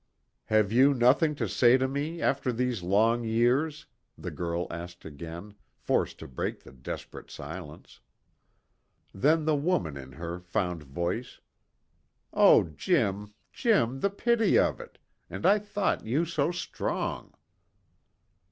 [0.45, 3.85] "Have you nothing to say to me after these long years?"
[4.17, 7.99] the girl asked again, forced to break the desperate silence.
[9.13, 11.39] Then the woman in her found voice,
[12.33, 12.63] "Oh!
[12.63, 13.99] Jim, Jim!
[13.99, 14.97] the pity of it.
[15.29, 17.35] And I thought you so strong."